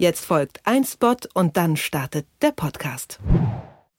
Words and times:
Jetzt 0.00 0.24
folgt 0.24 0.60
ein 0.64 0.84
Spot 0.84 1.16
und 1.34 1.58
dann 1.58 1.76
startet 1.76 2.26
der 2.40 2.52
Podcast. 2.52 3.18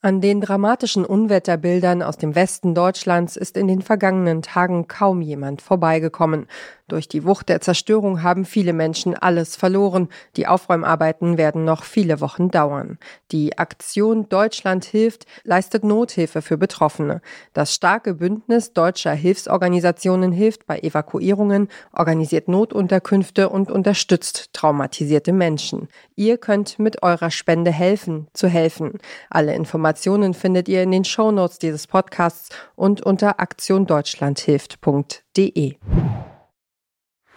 An 0.04 0.20
den 0.20 0.40
dramatischen 0.40 1.04
Unwetterbildern 1.04 2.02
aus 2.02 2.16
dem 2.16 2.34
Westen 2.34 2.74
Deutschlands 2.74 3.36
ist 3.36 3.56
in 3.56 3.68
den 3.68 3.82
vergangenen 3.82 4.42
Tagen 4.42 4.88
kaum 4.88 5.20
jemand 5.20 5.62
vorbeigekommen. 5.62 6.48
Durch 6.88 7.06
die 7.06 7.24
Wucht 7.24 7.48
der 7.48 7.60
Zerstörung 7.60 8.24
haben 8.24 8.44
viele 8.44 8.72
Menschen 8.72 9.14
alles 9.14 9.54
verloren. 9.54 10.08
Die 10.36 10.48
Aufräumarbeiten 10.48 11.38
werden 11.38 11.64
noch 11.64 11.84
viele 11.84 12.20
Wochen 12.20 12.50
dauern. 12.50 12.98
Die 13.30 13.56
Aktion 13.56 14.28
Deutschland 14.28 14.84
hilft 14.84 15.24
leistet 15.44 15.84
Nothilfe 15.84 16.42
für 16.42 16.58
Betroffene. 16.58 17.22
Das 17.52 17.72
starke 17.72 18.14
Bündnis 18.14 18.72
deutscher 18.72 19.12
Hilfsorganisationen 19.12 20.32
hilft 20.32 20.66
bei 20.66 20.80
Evakuierungen, 20.80 21.68
organisiert 21.92 22.48
Notunterkünfte 22.48 23.48
und 23.48 23.70
unterstützt 23.70 24.52
traumatisierte 24.52 25.32
Menschen. 25.32 25.88
Ihr 26.16 26.38
könnt 26.38 26.80
mit 26.80 27.04
eurer 27.04 27.30
Spende 27.30 27.70
helfen, 27.70 28.26
zu 28.34 28.48
helfen. 28.48 28.98
Alle 29.30 29.54
Informationen 29.54 29.91
findet 30.34 30.68
ihr 30.68 30.82
in 30.82 30.90
den 30.90 31.04
Shownotes 31.04 31.58
dieses 31.58 31.86
Podcasts 31.86 32.48
und 32.74 33.02
unter 33.02 33.40
aktiondeutschlandhilft.de. 33.40 35.76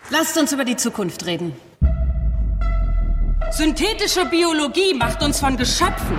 Lasst 0.09 0.38
uns 0.38 0.52
über 0.54 0.66
die 0.66 0.76
Zukunft 0.76 1.26
reden. 1.26 1.55
Synthetische 3.52 4.26
Biologie 4.26 4.94
macht 4.94 5.23
uns 5.23 5.40
von 5.40 5.58
Geschöpfen 5.58 6.18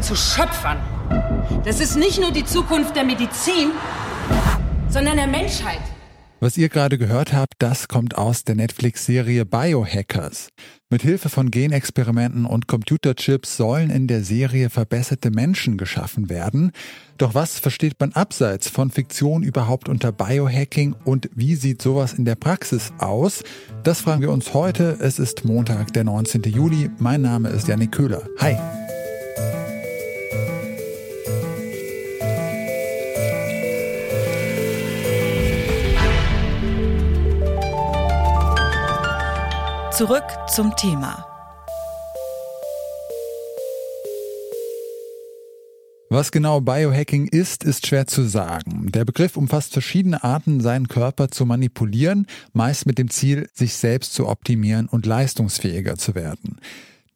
zu 0.00 0.14
Schöpfern. 0.14 0.78
Das 1.64 1.80
ist 1.80 1.96
nicht 1.96 2.20
nur 2.20 2.30
die 2.30 2.44
Zukunft 2.44 2.94
der 2.94 3.02
Medizin, 3.04 3.72
sondern 4.88 5.16
der 5.16 5.26
Menschheit. 5.26 5.80
Was 6.44 6.58
ihr 6.58 6.68
gerade 6.68 6.98
gehört 6.98 7.32
habt, 7.32 7.54
das 7.58 7.88
kommt 7.88 8.18
aus 8.18 8.44
der 8.44 8.54
Netflix-Serie 8.54 9.46
Biohackers. 9.46 10.50
Mit 10.90 11.00
Hilfe 11.00 11.30
von 11.30 11.50
Genexperimenten 11.50 12.44
und 12.44 12.68
Computerchips 12.68 13.56
sollen 13.56 13.88
in 13.88 14.08
der 14.08 14.22
Serie 14.22 14.68
verbesserte 14.68 15.30
Menschen 15.30 15.78
geschaffen 15.78 16.28
werden. 16.28 16.72
Doch 17.16 17.34
was 17.34 17.58
versteht 17.58 17.98
man 17.98 18.12
abseits 18.12 18.68
von 18.68 18.90
Fiktion 18.90 19.42
überhaupt 19.42 19.88
unter 19.88 20.12
Biohacking 20.12 20.94
und 21.06 21.30
wie 21.34 21.54
sieht 21.54 21.80
sowas 21.80 22.12
in 22.12 22.26
der 22.26 22.34
Praxis 22.34 22.92
aus? 22.98 23.42
Das 23.82 24.02
fragen 24.02 24.20
wir 24.20 24.30
uns 24.30 24.52
heute. 24.52 24.98
Es 25.00 25.18
ist 25.18 25.46
Montag, 25.46 25.94
der 25.94 26.04
19. 26.04 26.42
Juli. 26.42 26.90
Mein 26.98 27.22
Name 27.22 27.48
ist 27.48 27.68
Janik 27.68 27.92
Köhler. 27.92 28.28
Hi. 28.38 28.83
Zurück 39.96 40.24
zum 40.48 40.74
Thema. 40.74 41.24
Was 46.10 46.32
genau 46.32 46.60
Biohacking 46.60 47.28
ist, 47.28 47.62
ist 47.62 47.86
schwer 47.86 48.08
zu 48.08 48.24
sagen. 48.24 48.90
Der 48.90 49.04
Begriff 49.04 49.36
umfasst 49.36 49.72
verschiedene 49.72 50.24
Arten, 50.24 50.60
seinen 50.60 50.88
Körper 50.88 51.28
zu 51.28 51.46
manipulieren, 51.46 52.26
meist 52.52 52.86
mit 52.86 52.98
dem 52.98 53.08
Ziel, 53.08 53.48
sich 53.52 53.74
selbst 53.74 54.14
zu 54.14 54.26
optimieren 54.26 54.88
und 54.88 55.06
leistungsfähiger 55.06 55.96
zu 55.96 56.16
werden. 56.16 56.58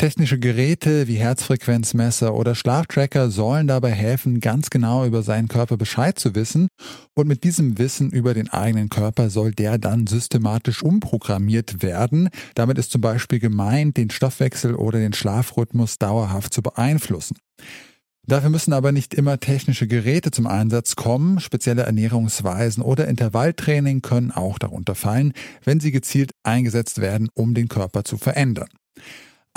Technische 0.00 0.38
Geräte 0.38 1.08
wie 1.08 1.16
Herzfrequenzmesser 1.16 2.32
oder 2.32 2.54
Schlaftracker 2.54 3.32
sollen 3.32 3.66
dabei 3.66 3.90
helfen, 3.90 4.38
ganz 4.38 4.70
genau 4.70 5.04
über 5.04 5.24
seinen 5.24 5.48
Körper 5.48 5.76
Bescheid 5.76 6.16
zu 6.16 6.36
wissen. 6.36 6.68
Und 7.14 7.26
mit 7.26 7.42
diesem 7.42 7.78
Wissen 7.78 8.10
über 8.10 8.32
den 8.32 8.48
eigenen 8.48 8.90
Körper 8.90 9.28
soll 9.28 9.50
der 9.50 9.76
dann 9.76 10.06
systematisch 10.06 10.84
umprogrammiert 10.84 11.82
werden. 11.82 12.28
Damit 12.54 12.78
ist 12.78 12.92
zum 12.92 13.00
Beispiel 13.00 13.40
gemeint, 13.40 13.96
den 13.96 14.10
Stoffwechsel 14.10 14.76
oder 14.76 15.00
den 15.00 15.14
Schlafrhythmus 15.14 15.98
dauerhaft 15.98 16.54
zu 16.54 16.62
beeinflussen. 16.62 17.36
Dafür 18.24 18.50
müssen 18.50 18.74
aber 18.74 18.92
nicht 18.92 19.14
immer 19.14 19.40
technische 19.40 19.88
Geräte 19.88 20.30
zum 20.30 20.46
Einsatz 20.46 20.94
kommen. 20.94 21.40
Spezielle 21.40 21.82
Ernährungsweisen 21.82 22.84
oder 22.84 23.08
Intervalltraining 23.08 24.02
können 24.02 24.30
auch 24.30 24.60
darunter 24.60 24.94
fallen, 24.94 25.32
wenn 25.64 25.80
sie 25.80 25.90
gezielt 25.90 26.30
eingesetzt 26.44 27.00
werden, 27.00 27.30
um 27.34 27.52
den 27.52 27.66
Körper 27.66 28.04
zu 28.04 28.16
verändern. 28.16 28.68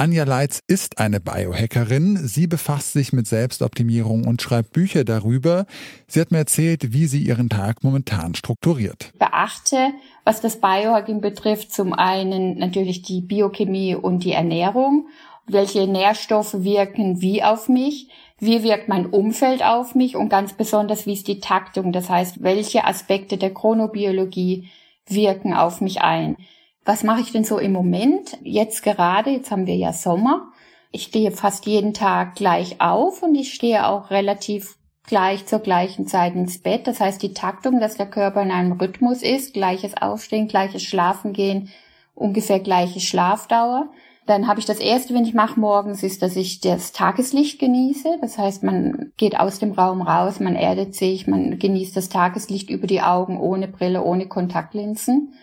Anja 0.02 0.24
Leitz 0.24 0.62
ist 0.66 0.98
eine 0.98 1.20
Biohackerin. 1.20 2.18
Sie 2.18 2.48
befasst 2.48 2.94
sich 2.94 3.14
mit 3.14 3.28
Selbstoptimierung 3.28 4.26
und 4.26 4.42
schreibt 4.42 4.74
Bücher 4.74 5.04
darüber. 5.04 5.68
Sie 6.08 6.20
hat 6.20 6.32
mir 6.32 6.40
erzählt, 6.40 6.92
wie 6.92 7.06
sie 7.06 7.22
ihren 7.22 7.50
Tag 7.50 7.84
momentan 7.84 8.34
strukturiert. 8.34 9.12
Beachte, 9.20 9.92
was 10.26 10.42
das 10.42 10.60
Biohacking 10.60 11.22
betrifft, 11.22 11.72
zum 11.72 11.94
einen 11.94 12.58
natürlich 12.58 13.04
die 13.04 13.22
Biochemie 13.22 13.94
und 13.94 14.24
die 14.24 14.32
Ernährung. 14.32 15.06
Welche 15.46 15.86
Nährstoffe 15.86 16.64
wirken 16.64 17.22
wie 17.22 17.44
auf 17.44 17.70
mich? 17.70 18.10
Wie 18.40 18.64
wirkt 18.64 18.90
mein 18.90 19.06
Umfeld 19.06 19.64
auf 19.64 19.94
mich? 19.94 20.16
Und 20.16 20.30
ganz 20.30 20.54
besonders, 20.54 21.06
wie 21.06 21.14
ist 21.14 21.28
die 21.28 21.42
Taktung? 21.42 21.92
Das 21.92 22.10
heißt, 22.10 22.42
welche 22.42 22.86
Aspekte 22.86 23.38
der 23.38 23.54
Chronobiologie 23.54 24.68
wirken 25.06 25.54
auf 25.54 25.80
mich 25.80 26.02
ein? 26.02 26.38
Was 26.84 27.04
mache 27.04 27.22
ich 27.22 27.32
denn 27.32 27.44
so 27.44 27.60
im 27.60 27.72
Moment? 27.72 28.38
Jetzt 28.42 28.82
gerade, 28.84 29.30
jetzt 29.30 29.52
haben 29.52 29.68
wir 29.68 29.76
ja 29.76 29.94
Sommer. 29.94 30.52
Ich 30.92 31.04
stehe 31.04 31.32
fast 31.32 31.66
jeden 31.66 31.94
Tag 31.94 32.36
gleich 32.36 32.82
auf 32.82 33.22
und 33.22 33.36
ich 33.36 33.54
stehe 33.54 33.88
auch 33.88 34.10
relativ 34.10 34.78
gleich 35.06 35.46
zur 35.46 35.60
gleichen 35.60 36.08
Zeit 36.08 36.36
ins 36.36 36.60
Bett. 36.60 36.88
Das 36.88 37.00
heißt, 37.00 37.22
die 37.22 37.34
Taktung, 37.34 37.80
dass 37.80 37.98
der 37.98 38.08
Körper 38.08 38.42
in 38.42 38.52
einem 38.52 38.74
Rhythmus 38.74 39.22
ist, 39.22 39.54
gleiches 39.54 39.96
Aufstehen, 39.96 40.48
gleiches 40.48 40.84
Schlafen 40.84 41.34
gehen, 41.34 41.70
ungefähr 42.16 42.60
gleiche 42.60 43.00
Schlafdauer. 43.00 43.90
Dann 44.26 44.48
habe 44.48 44.60
ich 44.60 44.66
das 44.66 44.80
erste, 44.80 45.14
wenn 45.14 45.26
ich 45.26 45.34
mache 45.34 45.60
morgens, 45.60 46.04
ist, 46.04 46.22
dass 46.22 46.36
ich 46.36 46.62
das 46.62 46.92
Tageslicht 46.92 47.60
genieße. 47.60 48.18
Das 48.22 48.38
heißt, 48.38 48.64
man 48.64 49.12
geht 49.18 49.40
aus 49.40 49.60
dem 49.60 49.72
Raum 49.72 50.02
raus, 50.02 50.40
man 50.40 50.56
erdet 50.56 50.96
sich, 50.96 51.28
man 51.28 51.58
genießt 51.58 51.96
das 51.96 52.10
Tageslicht 52.10 52.70
über 52.70 52.88
die 52.88 53.02
Augen, 53.02 53.40
ohne 53.40 53.68
Brille, 53.68 54.04
ohne 54.04 54.28
Kontaktlinsen. 54.28 55.34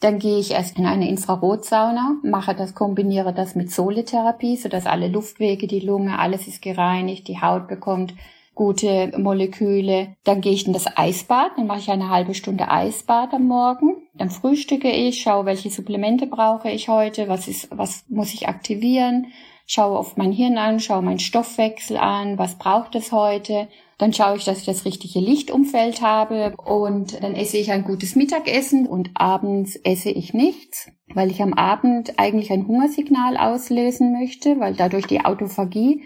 Dann 0.00 0.18
gehe 0.18 0.38
ich 0.38 0.52
erst 0.52 0.78
in 0.78 0.86
eine 0.86 1.08
Infrarotsauna, 1.10 2.16
mache 2.22 2.54
das, 2.54 2.74
kombiniere 2.74 3.34
das 3.34 3.54
mit 3.54 3.70
Soletherapie, 3.70 4.56
sodass 4.56 4.86
alle 4.86 5.08
Luftwege, 5.08 5.66
die 5.66 5.80
Lunge, 5.80 6.18
alles 6.18 6.48
ist 6.48 6.62
gereinigt, 6.62 7.28
die 7.28 7.40
Haut 7.40 7.68
bekommt 7.68 8.14
gute 8.54 9.12
Moleküle. 9.18 10.16
Dann 10.24 10.40
gehe 10.40 10.52
ich 10.52 10.66
in 10.66 10.72
das 10.72 10.86
Eisbad, 10.96 11.52
dann 11.56 11.66
mache 11.66 11.80
ich 11.80 11.90
eine 11.90 12.08
halbe 12.08 12.34
Stunde 12.34 12.70
Eisbad 12.70 13.34
am 13.34 13.46
Morgen. 13.46 13.96
Dann 14.14 14.30
frühstücke 14.30 14.90
ich, 14.90 15.20
schaue, 15.20 15.44
welche 15.44 15.70
Supplemente 15.70 16.26
brauche 16.26 16.70
ich 16.70 16.88
heute, 16.88 17.28
was 17.28 17.46
ist, 17.46 17.68
was 17.70 18.04
muss 18.08 18.34
ich 18.34 18.48
aktivieren, 18.48 19.26
schaue 19.70 19.98
auf 19.98 20.16
mein 20.16 20.32
Hirn 20.32 20.58
an, 20.58 20.80
schaue 20.80 21.02
meinen 21.02 21.18
Stoffwechsel 21.18 21.96
an, 21.96 22.38
was 22.38 22.56
braucht 22.56 22.94
es 22.94 23.12
heute 23.12 23.68
dann 24.00 24.14
schaue 24.14 24.36
ich, 24.36 24.44
dass 24.46 24.60
ich 24.60 24.64
das 24.64 24.86
richtige 24.86 25.20
Lichtumfeld 25.20 26.00
habe 26.00 26.54
und 26.56 27.22
dann 27.22 27.34
esse 27.34 27.58
ich 27.58 27.70
ein 27.70 27.84
gutes 27.84 28.16
Mittagessen 28.16 28.86
und 28.86 29.10
abends 29.12 29.76
esse 29.76 30.08
ich 30.08 30.32
nichts, 30.32 30.90
weil 31.12 31.30
ich 31.30 31.42
am 31.42 31.52
Abend 31.52 32.18
eigentlich 32.18 32.50
ein 32.50 32.66
Hungersignal 32.66 33.36
auslösen 33.36 34.12
möchte, 34.12 34.58
weil 34.58 34.74
dadurch 34.74 35.06
die 35.06 35.22
Autophagie 35.22 36.02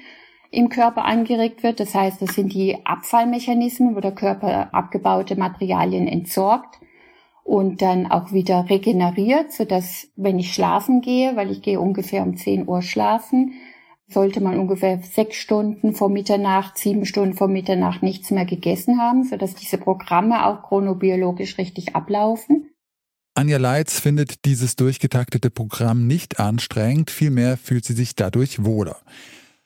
im 0.50 0.70
Körper 0.70 1.04
angeregt 1.04 1.62
wird. 1.62 1.78
Das 1.78 1.94
heißt, 1.94 2.20
das 2.20 2.34
sind 2.34 2.52
die 2.52 2.84
Abfallmechanismen, 2.84 3.94
wo 3.94 4.00
der 4.00 4.14
Körper 4.14 4.74
abgebaute 4.74 5.36
Materialien 5.36 6.08
entsorgt 6.08 6.80
und 7.44 7.82
dann 7.82 8.10
auch 8.10 8.32
wieder 8.32 8.68
regeneriert, 8.68 9.52
sodass 9.52 10.08
wenn 10.16 10.38
ich 10.38 10.52
schlafen 10.52 11.02
gehe, 11.02 11.36
weil 11.36 11.50
ich 11.50 11.62
gehe 11.62 11.78
ungefähr 11.78 12.22
um 12.22 12.36
10 12.36 12.66
Uhr 12.66 12.82
schlafen, 12.82 13.52
sollte 14.08 14.40
man 14.40 14.58
ungefähr 14.58 14.98
sechs 15.02 15.36
Stunden 15.36 15.94
vor 15.94 16.08
Mitternacht, 16.08 16.78
sieben 16.78 17.04
Stunden 17.04 17.34
vor 17.34 17.48
Mitternacht 17.48 18.02
nichts 18.02 18.30
mehr 18.30 18.46
gegessen 18.46 18.98
haben, 18.98 19.24
sodass 19.24 19.54
diese 19.54 19.78
Programme 19.78 20.46
auch 20.46 20.62
chronobiologisch 20.62 21.58
richtig 21.58 21.94
ablaufen. 21.94 22.70
Anja 23.34 23.58
Leitz 23.58 23.98
findet 23.98 24.44
dieses 24.44 24.76
durchgetaktete 24.76 25.50
Programm 25.50 26.06
nicht 26.06 26.38
anstrengend, 26.38 27.10
vielmehr 27.10 27.56
fühlt 27.56 27.84
sie 27.84 27.94
sich 27.94 28.14
dadurch 28.14 28.64
wohler. 28.64 28.96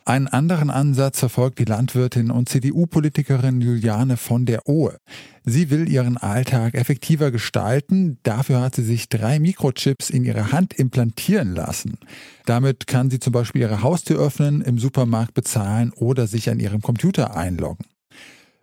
Einen 0.08 0.26
anderen 0.26 0.70
Ansatz 0.70 1.18
verfolgt 1.18 1.58
die 1.58 1.66
Landwirtin 1.66 2.30
und 2.30 2.48
CDU-Politikerin 2.48 3.60
Juliane 3.60 4.16
von 4.16 4.46
der 4.46 4.66
Ohe. 4.66 4.96
Sie 5.44 5.68
will 5.68 5.86
ihren 5.86 6.16
Alltag 6.16 6.72
effektiver 6.72 7.30
gestalten. 7.30 8.16
Dafür 8.22 8.62
hat 8.62 8.74
sie 8.74 8.84
sich 8.84 9.10
drei 9.10 9.38
Mikrochips 9.38 10.08
in 10.08 10.24
ihre 10.24 10.50
Hand 10.50 10.72
implantieren 10.72 11.54
lassen. 11.54 11.98
Damit 12.46 12.86
kann 12.86 13.10
sie 13.10 13.18
zum 13.18 13.34
Beispiel 13.34 13.60
ihre 13.60 13.82
Haustür 13.82 14.18
öffnen, 14.18 14.62
im 14.62 14.78
Supermarkt 14.78 15.34
bezahlen 15.34 15.92
oder 15.94 16.26
sich 16.26 16.48
an 16.48 16.58
ihrem 16.58 16.80
Computer 16.80 17.36
einloggen. 17.36 17.84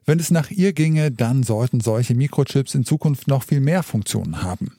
Wenn 0.04 0.18
es 0.18 0.32
nach 0.32 0.50
ihr 0.50 0.74
ginge, 0.74 1.12
dann 1.12 1.44
sollten 1.44 1.80
solche 1.80 2.16
Mikrochips 2.16 2.74
in 2.74 2.86
Zukunft 2.86 3.28
noch 3.28 3.44
viel 3.44 3.60
mehr 3.60 3.84
Funktionen 3.84 4.42
haben. 4.42 4.78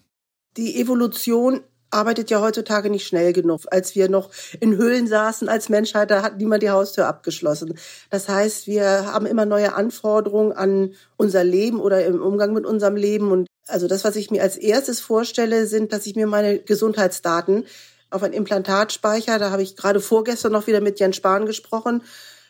Die 0.57 0.81
Evolution 0.81 1.61
arbeitet 1.91 2.31
ja 2.31 2.41
heutzutage 2.41 2.91
nicht 2.91 3.07
schnell 3.07 3.33
genug. 3.33 3.63
Als 3.71 3.95
wir 3.95 4.09
noch 4.09 4.31
in 4.61 4.77
Höhlen 4.77 5.07
saßen 5.07 5.49
als 5.49 5.69
Menschheit, 5.69 6.11
da 6.11 6.23
hat 6.23 6.39
niemand 6.39 6.63
die 6.63 6.71
Haustür 6.71 7.07
abgeschlossen. 7.07 7.79
Das 8.11 8.29
heißt, 8.29 8.67
wir 8.67 9.13
haben 9.13 9.27
immer 9.27 9.47
neue 9.47 9.75
Anforderungen 9.75 10.53
an 10.53 10.95
unser 11.17 11.45
Leben 11.45 11.81
oder 11.81 12.05
im 12.05 12.21
Umgang 12.21 12.53
mit 12.53 12.67
unserem 12.67 12.97
Leben. 12.97 13.31
Und 13.31 13.47
also 13.67 13.89
das, 13.89 14.05
was 14.05 14.17
ich 14.17 14.31
mir 14.31 14.43
als 14.43 14.57
erstes 14.57 15.01
vorstelle, 15.01 15.67
sind, 15.67 15.93
dass 15.93 16.07
ich 16.07 16.17
mir 16.17 16.27
meine 16.27 16.59
Gesundheitsdaten 16.59 17.65
auf 18.11 18.23
einen 18.23 18.35
Implantatspeicher. 18.35 19.39
Da 19.39 19.51
habe 19.51 19.63
ich 19.63 19.77
gerade 19.77 20.01
vorgestern 20.01 20.53
noch 20.53 20.67
wieder 20.67 20.81
mit 20.81 21.01
Jens 21.01 21.17
Spahn 21.17 21.47
gesprochen, 21.47 22.03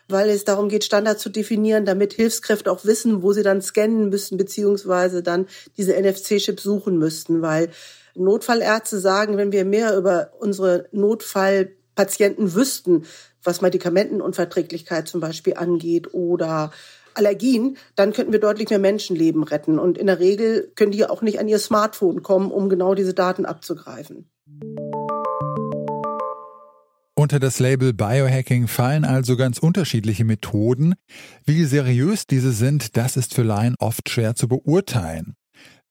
weil 0.08 0.28
es 0.30 0.44
darum 0.44 0.68
geht, 0.68 0.84
Standards 0.84 1.22
zu 1.22 1.30
definieren, 1.30 1.84
damit 1.84 2.12
Hilfskräfte 2.12 2.70
auch 2.70 2.84
wissen, 2.84 3.22
wo 3.22 3.32
sie 3.32 3.42
dann 3.42 3.62
scannen 3.62 4.08
müssen, 4.08 4.36
beziehungsweise 4.38 5.22
dann 5.22 5.46
diese 5.76 6.00
NFC-Chip 6.00 6.60
suchen 6.60 6.98
müssten, 6.98 7.42
weil 7.42 7.70
Notfallärzte 8.16 8.98
sagen, 8.98 9.36
wenn 9.36 9.52
wir 9.52 9.64
mehr 9.64 9.96
über 9.96 10.30
unsere 10.38 10.88
Notfallpatienten 10.92 12.54
wüssten, 12.54 13.04
was 13.42 13.60
Medikamentenunverträglichkeit 13.60 15.08
zum 15.08 15.20
Beispiel 15.20 15.54
angeht 15.54 16.12
oder 16.14 16.72
Allergien, 17.14 17.76
dann 17.94 18.12
könnten 18.12 18.32
wir 18.32 18.40
deutlich 18.40 18.68
mehr 18.70 18.78
Menschenleben 18.78 19.42
retten. 19.42 19.78
Und 19.78 19.98
in 19.98 20.06
der 20.06 20.18
Regel 20.18 20.70
können 20.74 20.92
die 20.92 21.06
auch 21.06 21.22
nicht 21.22 21.38
an 21.38 21.48
ihr 21.48 21.58
Smartphone 21.58 22.22
kommen, 22.22 22.50
um 22.50 22.68
genau 22.68 22.94
diese 22.94 23.14
Daten 23.14 23.46
abzugreifen. 23.46 24.28
Unter 27.18 27.40
das 27.40 27.58
Label 27.60 27.94
Biohacking 27.94 28.68
fallen 28.68 29.06
also 29.06 29.36
ganz 29.36 29.58
unterschiedliche 29.58 30.24
Methoden. 30.24 30.94
Wie 31.44 31.64
seriös 31.64 32.26
diese 32.26 32.52
sind, 32.52 32.96
das 32.98 33.16
ist 33.16 33.34
für 33.34 33.42
Laien 33.42 33.74
oft 33.78 34.10
schwer 34.10 34.34
zu 34.34 34.48
beurteilen. 34.48 35.34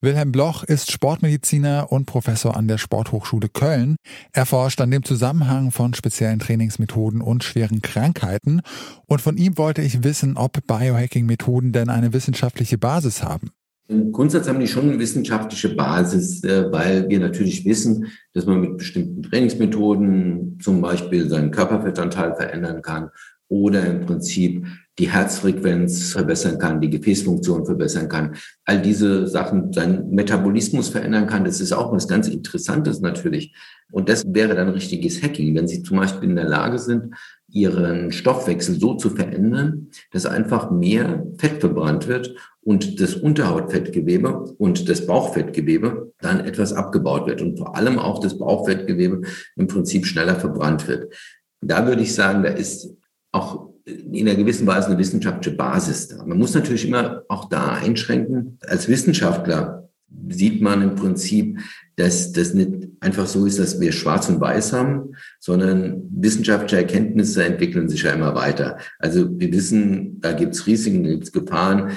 Wilhelm 0.02 0.32
Bloch 0.32 0.64
ist 0.64 0.92
Sportmediziner 0.92 1.92
und 1.92 2.06
Professor 2.06 2.56
an 2.56 2.68
der 2.68 2.78
Sporthochschule 2.78 3.48
Köln. 3.50 3.96
Er 4.34 4.46
forscht 4.46 4.82
an 4.82 4.92
dem 4.92 5.04
Zusammenhang 5.04 5.72
von 5.72 5.94
speziellen 5.94 6.40
Trainingsmethoden 6.40 7.22
und 7.22 7.44
schweren 7.44 7.82
Krankheiten. 7.82 8.62
Und 9.08 9.22
von 9.22 9.38
ihm 9.38 9.58
wollte 9.58 9.82
ich 9.82 10.04
wissen, 10.04 10.38
ob 10.38 10.60
Biohacking-Methoden 10.68 11.72
denn 11.72 11.90
eine 11.90 12.14
wissenschaftliche 12.14 12.78
Basis 12.78 13.24
haben. 13.24 13.52
Im 13.88 14.12
Grundsatz 14.12 14.48
haben 14.48 14.60
die 14.60 14.68
schon 14.68 14.90
eine 14.90 15.00
wissenschaftliche 15.00 15.70
Basis, 15.76 16.44
äh, 16.44 16.72
weil 16.72 17.08
wir 17.08 17.20
natürlich 17.20 17.66
wissen, 17.66 18.08
dass 18.34 18.46
man 18.46 18.62
mit 18.62 18.78
bestimmten 18.78 19.24
Trainingsmethoden 19.24 20.60
zum 20.60 20.82
Beispiel 20.82 21.30
seinen 21.30 21.52
Körperfettanteil 21.52 22.36
verändern 22.36 22.82
kann 22.82 23.10
oder 23.48 23.86
im 23.86 24.06
Prinzip 24.06 24.66
die 24.98 25.12
Herzfrequenz 25.12 26.14
verbessern 26.14 26.58
kann, 26.58 26.80
die 26.80 26.90
Gefäßfunktion 26.90 27.66
verbessern 27.66 28.08
kann, 28.08 28.36
all 28.64 28.82
diese 28.82 29.28
Sachen, 29.28 29.74
seinen 29.74 30.10
Metabolismus 30.12 30.90
verändern 30.90 31.28
kann. 31.28 31.44
Das 31.44 31.60
ist 31.60 31.74
auch 31.74 31.92
was 31.92 32.08
ganz 32.08 32.28
Interessantes 32.30 33.02
natürlich. 33.02 33.54
Und 33.92 34.08
das 34.08 34.24
wäre 34.28 34.56
dann 34.56 34.70
richtiges 34.70 35.22
Hacking, 35.22 35.54
wenn 35.56 35.68
Sie 35.68 35.84
zum 35.84 35.98
Beispiel 35.98 36.30
in 36.30 36.36
der 36.36 36.48
Lage 36.48 36.80
sind, 36.80 37.14
Ihren 37.50 38.12
Stoffwechsel 38.12 38.80
so 38.80 38.96
zu 38.96 39.10
verändern, 39.10 39.90
dass 40.12 40.26
einfach 40.26 40.72
mehr 40.72 41.26
Fett 41.38 41.60
verbrannt 41.60 42.08
wird 42.08 42.36
und 42.62 43.00
das 43.00 43.16
Unterhautfettgewebe 43.16 44.56
und 44.58 44.90
das 44.90 45.06
Bauchfettgewebe 45.06 46.14
dann 46.20 46.40
etwas 46.40 46.74
abgebaut 46.74 47.28
wird 47.28 47.42
und 47.42 47.58
vor 47.58 47.76
allem 47.76 48.00
auch 48.00 48.20
das 48.20 48.38
Bauchfettgewebe 48.38 49.22
im 49.56 49.68
Prinzip 49.68 50.06
schneller 50.06 50.36
verbrannt 50.36 50.88
wird. 50.88 51.14
Da 51.62 51.86
würde 51.86 52.02
ich 52.02 52.14
sagen, 52.14 52.44
da 52.44 52.50
ist 52.50 52.94
auch 53.32 53.75
in 53.86 54.28
einer 54.28 54.38
gewissen 54.38 54.66
Weise 54.66 54.88
eine 54.88 54.98
wissenschaftliche 54.98 55.56
Basis 55.56 56.08
da. 56.08 56.26
Man 56.26 56.40
muss 56.40 56.56
natürlich 56.56 56.88
immer 56.88 57.24
auch 57.30 57.50
da 57.50 57.74
einschränken. 57.74 58.58
Als 58.66 58.88
Wissenschaftler 58.88 59.90
sieht 60.30 60.62
man 60.62 60.82
im 60.82 60.96
Prinzip, 60.96 61.60
dass 61.96 62.32
das 62.32 62.54
nicht 62.54 62.88
einfach 63.00 63.28
so 63.28 63.46
ist, 63.46 63.60
dass 63.60 63.80
wir 63.80 63.92
schwarz 63.92 64.28
und 64.30 64.42
weiß 64.42 64.74
haben, 64.74 65.16
sondern 65.40 66.04
wissenschaftliche 66.12 66.78
Erkenntnisse 66.78 67.44
entwickeln 67.44 67.90
sich 67.90 68.04
ja 68.04 68.12
immer 68.12 68.34
weiter. 68.34 68.78
Also 69.00 69.40
wir 69.40 69.52
wissen, 69.52 70.20
da 70.20 70.34
gibt 70.34 70.56
es 70.56 70.66
Risiken, 70.66 71.04
da 71.04 71.10
gibt 71.12 71.24
es 71.24 71.32
Gefahren, 71.32 71.92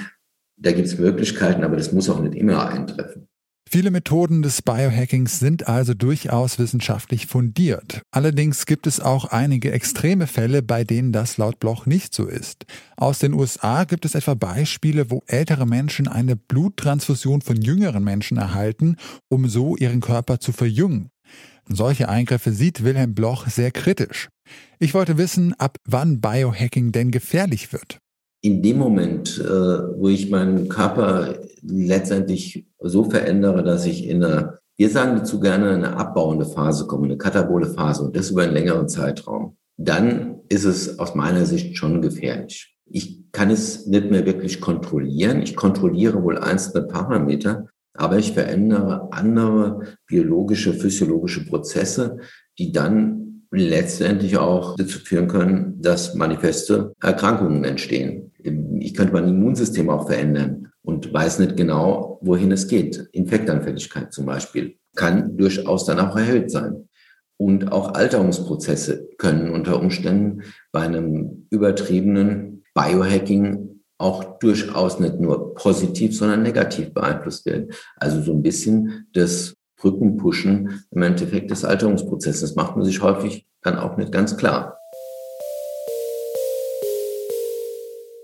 da 0.57 0.71
gibt 0.71 0.87
es 0.87 0.99
Möglichkeiten, 0.99 1.63
aber 1.63 1.77
das 1.77 1.91
muss 1.91 2.09
auch 2.09 2.21
nicht 2.21 2.35
immer 2.35 2.67
eintreffen. 2.69 3.28
Viele 3.71 3.91
Methoden 3.91 4.41
des 4.41 4.63
Biohackings 4.63 5.37
sind 5.37 5.67
also 5.67 5.93
durchaus 5.93 6.57
wissenschaftlich 6.57 7.27
fundiert. 7.27 8.01
Allerdings 8.09 8.65
gibt 8.65 8.87
es 8.87 8.99
auch 8.99 9.25
einige 9.25 9.71
extreme 9.71 10.25
Fälle, 10.25 10.63
bei 10.63 10.83
denen 10.83 11.11
das 11.11 11.37
laut 11.37 11.59
Bloch 11.59 11.85
nicht 11.85 12.15
so 12.15 12.25
ist. 12.25 12.65
Aus 12.97 13.19
den 13.19 13.33
USA 13.33 13.83
gibt 13.83 14.05
es 14.05 14.15
etwa 14.15 14.33
Beispiele, 14.33 15.11
wo 15.11 15.21
ältere 15.27 15.67
Menschen 15.67 16.07
eine 16.07 16.35
Bluttransfusion 16.35 17.41
von 17.41 17.61
jüngeren 17.61 18.03
Menschen 18.03 18.37
erhalten, 18.37 18.95
um 19.27 19.47
so 19.47 19.77
ihren 19.77 20.01
Körper 20.01 20.39
zu 20.39 20.51
verjüngen. 20.51 21.11
Solche 21.67 22.09
Eingriffe 22.09 22.51
sieht 22.51 22.83
Wilhelm 22.83 23.13
Bloch 23.13 23.45
sehr 23.45 23.69
kritisch. 23.69 24.29
Ich 24.79 24.95
wollte 24.95 25.19
wissen, 25.19 25.53
ab 25.59 25.77
wann 25.85 26.21
Biohacking 26.21 26.91
denn 26.91 27.11
gefährlich 27.11 27.71
wird 27.71 27.99
in 28.41 28.61
dem 28.61 28.77
Moment, 28.77 29.39
äh, 29.39 29.49
wo 29.49 30.07
ich 30.07 30.29
meinen 30.29 30.69
Körper 30.69 31.35
letztendlich 31.61 32.65
so 32.79 33.03
verändere, 33.03 33.63
dass 33.63 33.85
ich 33.85 34.07
in 34.07 34.23
eine, 34.23 34.59
wir 34.77 34.89
sagen 34.89 35.17
dazu 35.17 35.39
gerne, 35.39 35.71
eine 35.71 35.97
abbauende 35.97 36.45
Phase 36.45 36.87
komme, 36.87 37.05
eine 37.05 37.17
katabole 37.17 37.67
Phase 37.67 38.03
und 38.03 38.15
das 38.15 38.31
über 38.31 38.43
einen 38.43 38.53
längeren 38.53 38.87
Zeitraum, 38.87 39.57
dann 39.77 40.41
ist 40.49 40.63
es 40.63 40.99
aus 40.99 41.15
meiner 41.15 41.45
Sicht 41.45 41.77
schon 41.77 42.01
gefährlich. 42.01 42.75
Ich 42.85 43.31
kann 43.31 43.49
es 43.49 43.85
nicht 43.87 44.09
mehr 44.09 44.25
wirklich 44.25 44.61
kontrollieren. 44.61 45.41
Ich 45.41 45.55
kontrolliere 45.55 46.23
wohl 46.23 46.37
einzelne 46.37 46.87
Parameter, 46.87 47.67
aber 47.93 48.17
ich 48.17 48.31
verändere 48.31 49.11
andere 49.11 49.97
biologische, 50.07 50.73
physiologische 50.73 51.45
Prozesse, 51.45 52.17
die 52.57 52.71
dann 52.71 53.28
letztendlich 53.51 54.37
auch 54.37 54.75
dazu 54.75 54.99
führen 54.99 55.27
können, 55.27 55.81
dass 55.81 56.15
manifeste 56.15 56.93
Erkrankungen 57.01 57.63
entstehen. 57.63 58.31
Ich 58.79 58.93
könnte 58.93 59.13
mein 59.13 59.27
Immunsystem 59.27 59.89
auch 59.89 60.07
verändern 60.07 60.71
und 60.81 61.11
weiß 61.11 61.39
nicht 61.39 61.57
genau, 61.57 62.19
wohin 62.21 62.51
es 62.51 62.67
geht. 62.67 63.09
Infektanfälligkeit 63.11 64.13
zum 64.13 64.25
Beispiel 64.25 64.77
kann 64.95 65.37
durchaus 65.37 65.85
dann 65.85 65.99
auch 65.99 66.15
erhöht 66.15 66.51
sein. 66.51 66.89
Und 67.37 67.71
auch 67.71 67.93
Alterungsprozesse 67.93 69.07
können 69.17 69.51
unter 69.51 69.79
Umständen 69.79 70.43
bei 70.71 70.81
einem 70.81 71.47
übertriebenen 71.49 72.63
Biohacking 72.73 73.81
auch 73.97 74.39
durchaus 74.39 74.99
nicht 74.99 75.19
nur 75.19 75.53
positiv, 75.55 76.15
sondern 76.17 76.43
negativ 76.43 76.93
beeinflusst 76.93 77.45
werden. 77.45 77.71
Also 77.97 78.21
so 78.21 78.33
ein 78.33 78.41
bisschen 78.41 79.07
das 79.13 79.55
Rückenpushen 79.83 80.83
im 80.91 81.01
Endeffekt 81.01 81.51
des 81.51 81.65
Alterungsprozesses. 81.65 82.41
Das 82.41 82.55
macht 82.55 82.75
man 82.75 82.85
sich 82.85 83.01
häufig 83.01 83.45
dann 83.61 83.77
auch 83.77 83.97
nicht 83.97 84.11
ganz 84.11 84.37
klar. 84.37 84.79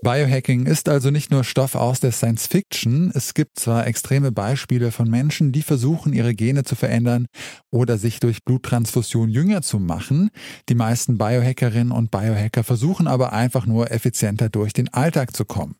Biohacking 0.06 0.66
ist 0.66 0.88
also 0.88 1.10
nicht 1.10 1.32
nur 1.32 1.42
Stoff 1.42 1.74
aus 1.74 1.98
der 1.98 2.12
Science 2.12 2.46
Fiction. 2.46 3.10
Es 3.12 3.34
gibt 3.34 3.58
zwar 3.58 3.88
extreme 3.88 4.30
Beispiele 4.30 4.92
von 4.92 5.10
Menschen, 5.10 5.50
die 5.50 5.62
versuchen, 5.62 6.12
ihre 6.12 6.32
Gene 6.32 6.62
zu 6.62 6.76
verändern 6.76 7.26
oder 7.72 7.98
sich 7.98 8.20
durch 8.20 8.44
Bluttransfusion 8.44 9.28
jünger 9.28 9.62
zu 9.62 9.80
machen. 9.80 10.30
Die 10.68 10.76
meisten 10.76 11.18
Biohackerinnen 11.18 11.90
und 11.90 12.12
Biohacker 12.12 12.62
versuchen 12.62 13.08
aber 13.08 13.32
einfach 13.32 13.66
nur 13.66 13.90
effizienter 13.90 14.48
durch 14.48 14.72
den 14.72 14.94
Alltag 14.94 15.34
zu 15.34 15.44
kommen. 15.44 15.74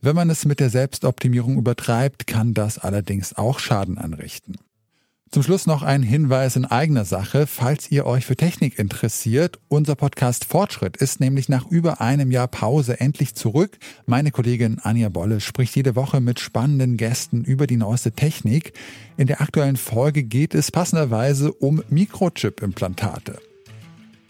Wenn 0.00 0.14
man 0.14 0.30
es 0.30 0.44
mit 0.44 0.60
der 0.60 0.70
Selbstoptimierung 0.70 1.58
übertreibt, 1.58 2.28
kann 2.28 2.54
das 2.54 2.78
allerdings 2.78 3.36
auch 3.36 3.58
Schaden 3.58 3.98
anrichten. 3.98 4.58
Zum 5.32 5.42
Schluss 5.42 5.66
noch 5.66 5.82
ein 5.82 6.02
Hinweis 6.02 6.54
in 6.54 6.64
eigener 6.64 7.04
Sache, 7.04 7.46
falls 7.46 7.90
ihr 7.90 8.06
euch 8.06 8.24
für 8.24 8.36
Technik 8.36 8.78
interessiert. 8.78 9.58
Unser 9.68 9.96
Podcast 9.96 10.44
Fortschritt 10.44 10.96
ist 10.96 11.18
nämlich 11.20 11.48
nach 11.48 11.66
über 11.66 12.00
einem 12.00 12.30
Jahr 12.30 12.46
Pause 12.46 13.00
endlich 13.00 13.34
zurück. 13.34 13.76
Meine 14.06 14.30
Kollegin 14.30 14.78
Anja 14.78 15.08
Bolle 15.08 15.40
spricht 15.40 15.74
jede 15.74 15.96
Woche 15.96 16.20
mit 16.20 16.38
spannenden 16.38 16.96
Gästen 16.96 17.44
über 17.44 17.66
die 17.66 17.76
neueste 17.76 18.12
Technik. 18.12 18.72
In 19.16 19.26
der 19.26 19.40
aktuellen 19.40 19.76
Folge 19.76 20.22
geht 20.22 20.54
es 20.54 20.70
passenderweise 20.70 21.52
um 21.52 21.82
Mikrochip-Implantate. 21.90 23.38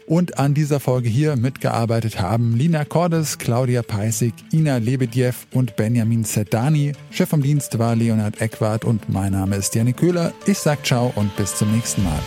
Und 0.06 0.38
an 0.38 0.54
dieser 0.54 0.78
Folge 0.78 1.08
hier 1.08 1.34
mitgearbeitet 1.34 2.20
haben 2.20 2.56
Lina 2.56 2.84
Cordes, 2.84 3.38
Claudia 3.38 3.82
Peissig, 3.82 4.34
Ina 4.52 4.76
Lebedjew 4.76 5.32
und 5.52 5.74
Benjamin 5.74 6.24
Zedani. 6.24 6.92
Chef 7.10 7.28
vom 7.28 7.42
Dienst 7.42 7.78
war 7.80 7.96
Leonhard 7.96 8.40
Eckwart 8.40 8.84
und 8.84 9.08
mein 9.08 9.32
Name 9.32 9.56
ist 9.56 9.74
Janik 9.74 9.96
Köhler. 9.96 10.32
Ich 10.46 10.58
sag 10.58 10.86
ciao 10.86 11.12
und 11.16 11.34
bis 11.36 11.56
zum 11.56 11.72
nächsten 11.72 12.04
Mal. 12.04 12.20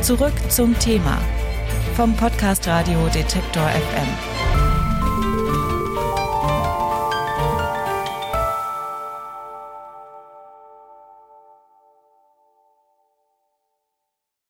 Zurück 0.00 0.32
zum 0.48 0.76
Thema 0.78 1.18
vom 1.94 2.16
Podcast 2.16 2.66
Radio 2.66 3.06
Detektor 3.12 3.68
FM. 3.68 4.39